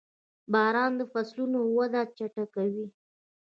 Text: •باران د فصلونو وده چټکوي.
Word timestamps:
•باران 0.53 0.91
د 0.99 1.01
فصلونو 1.11 1.59
وده 1.77 2.01
چټکوي. 2.17 2.87